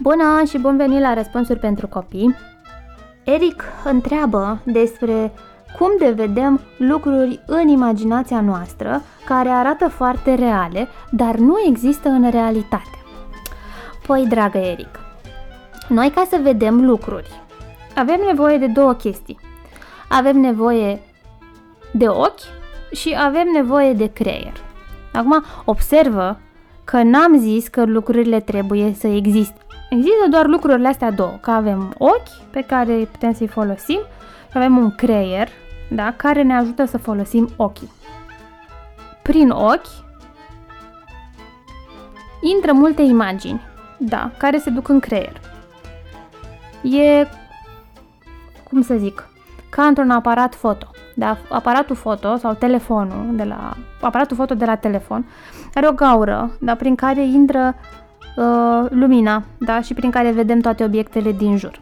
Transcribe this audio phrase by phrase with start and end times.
[0.00, 2.36] Bună și bun venit la Răspunsuri pentru copii.
[3.24, 5.32] Eric întreabă despre
[5.78, 12.30] cum de vedem lucruri în imaginația noastră care arată foarte reale, dar nu există în
[12.30, 12.98] realitate.
[14.06, 15.00] Păi, dragă Eric,
[15.88, 17.30] noi ca să vedem lucruri,
[17.94, 19.38] avem nevoie de două chestii.
[20.08, 21.00] Avem nevoie
[21.92, 22.40] de ochi
[22.92, 24.54] și avem nevoie de creier.
[25.12, 26.38] Acum, observă
[26.84, 29.60] că n-am zis că lucrurile trebuie să existe.
[29.90, 33.98] Există doar lucrurile astea două, că avem ochi pe care putem să-i folosim
[34.50, 35.48] și avem un creier
[35.90, 37.90] da, care ne ajută să folosim ochii.
[39.22, 40.06] Prin ochi
[42.40, 43.60] intră multe imagini,
[43.98, 45.40] da, care se duc în creier.
[46.82, 47.26] E,
[48.68, 49.28] cum să zic,
[49.70, 50.86] ca într-un aparat foto.
[51.14, 55.26] Da, aparatul foto sau telefonul de la aparatul foto de la telefon
[55.74, 57.74] are o gaură, da, prin care intră
[58.38, 61.80] uh, lumina, da, și prin care vedem toate obiectele din jur.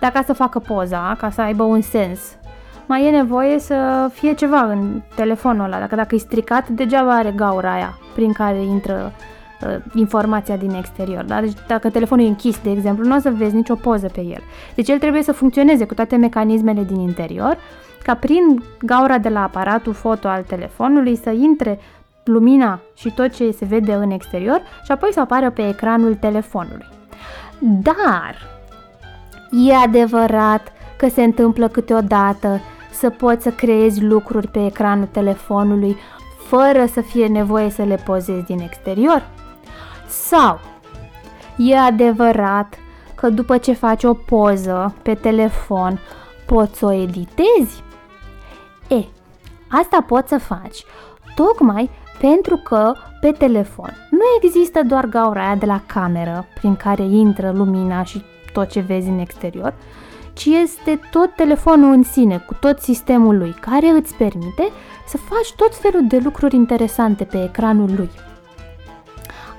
[0.00, 2.20] Dacă să facă poza, ca să aibă un sens,
[2.86, 5.78] mai e nevoie să fie ceva în telefonul ăla.
[5.78, 9.12] Dacă, dacă e stricat, degeaba are gaura aia prin care intră
[9.62, 11.24] uh, informația din exterior.
[11.24, 11.40] Da?
[11.40, 14.42] Deci dacă telefonul e închis, de exemplu, nu o să vezi nicio poză pe el.
[14.74, 17.56] Deci el trebuie să funcționeze cu toate mecanismele din interior,
[18.02, 21.78] ca prin gaura de la aparatul foto al telefonului să intre
[22.24, 26.86] lumina și tot ce se vede în exterior și apoi să apară pe ecranul telefonului.
[27.58, 28.36] Dar
[29.66, 32.60] e adevărat că se întâmplă câteodată
[32.90, 35.96] să poți să creezi lucruri pe ecranul telefonului
[36.46, 39.28] fără să fie nevoie să le pozezi din exterior?
[40.06, 40.60] Sau
[41.56, 42.74] e adevărat
[43.14, 46.00] că după ce faci o poză pe telefon
[46.46, 47.82] poți să o editezi?
[48.88, 49.04] E,
[49.68, 50.84] asta poți să faci
[51.34, 57.02] tocmai pentru că pe telefon nu există doar gaura aia de la cameră prin care
[57.02, 59.74] intră lumina și tot ce vezi în exterior,
[60.32, 64.68] ci este tot telefonul în sine, cu tot sistemul lui, care îți permite
[65.06, 68.10] să faci tot felul de lucruri interesante pe ecranul lui.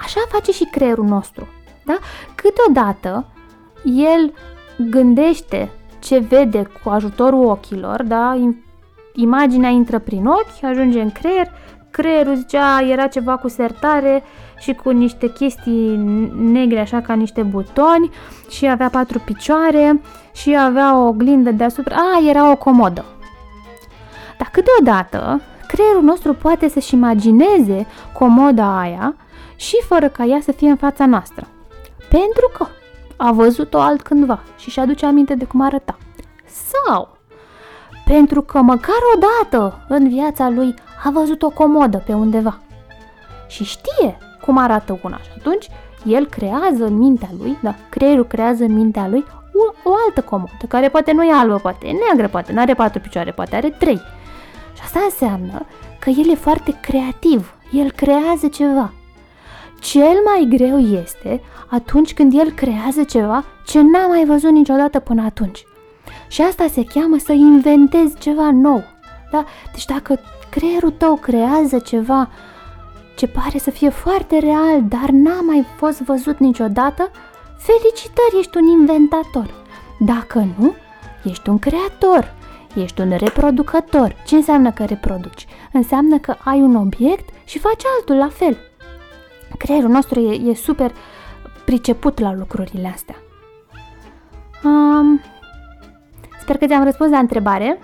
[0.00, 1.48] Așa face și creierul nostru.
[1.84, 1.98] Da?
[2.34, 3.26] Câteodată
[3.84, 4.32] el
[4.90, 8.50] gândește ce vede cu ajutorul ochilor, da?
[9.14, 11.50] imaginea intră prin ochi, ajunge în creier,
[11.90, 14.22] creierul zicea era ceva cu sertare
[14.58, 15.96] și cu niște chestii
[16.36, 18.10] negre așa ca niște butoni
[18.48, 20.00] și avea patru picioare
[20.32, 21.96] și avea o oglindă deasupra.
[21.96, 23.04] A, era o comodă.
[24.38, 29.16] Dar câteodată creierul nostru poate să-și imagineze comoda aia
[29.56, 31.46] și fără ca ea să fie în fața noastră.
[32.08, 32.66] Pentru că
[33.16, 35.98] a văzut-o altcândva și și aduce aminte de cum arăta.
[36.46, 37.18] Sau
[38.08, 42.58] pentru că măcar o dată în viața lui a văzut o comodă pe undeva
[43.48, 45.68] și știe cum arată una și atunci
[46.04, 50.66] el creează în mintea lui, da, creierul creează în mintea lui o, o altă comodă,
[50.68, 53.70] care poate nu e albă, poate e neagră, poate nu are patru picioare, poate are
[53.70, 54.00] trei.
[54.74, 55.66] Și asta înseamnă
[55.98, 58.92] că el e foarte creativ, el creează ceva.
[59.80, 65.22] Cel mai greu este atunci când el creează ceva ce n-a mai văzut niciodată până
[65.22, 65.64] atunci.
[66.28, 68.82] Și asta se cheamă să inventezi ceva nou.
[69.30, 69.44] Da?
[69.72, 70.20] Deci dacă
[70.58, 72.28] creierul tău creează ceva
[73.16, 77.10] ce pare să fie foarte real, dar n-a mai fost văzut niciodată,
[77.58, 79.54] felicitări, ești un inventator.
[79.98, 80.74] Dacă nu,
[81.24, 82.34] ești un creator,
[82.74, 84.16] ești un reproducător.
[84.26, 85.46] Ce înseamnă că reproduci?
[85.72, 88.56] Înseamnă că ai un obiect și faci altul la fel.
[89.58, 90.92] Creierul nostru e, e super
[91.64, 93.16] priceput la lucrurile astea.
[94.64, 95.20] Um,
[96.40, 97.78] sper că ți-am răspuns la întrebare.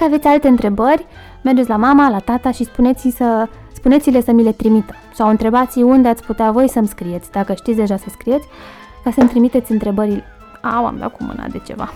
[0.00, 1.06] Dacă aveți alte întrebări,
[1.42, 4.94] mergeți la mama, la tata și spuneți să, spuneți-le să mi le trimită.
[5.14, 8.46] Sau întrebați unde ați putea voi să-mi scrieți, dacă știți deja să scrieți,
[9.04, 10.24] ca să-mi trimiteți întrebările.
[10.62, 11.92] Au, am dat cu mâna de ceva.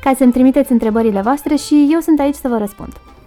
[0.00, 2.92] Ca să-mi trimiteți întrebările voastre și eu sunt aici să vă răspund.
[2.92, 3.17] Pa!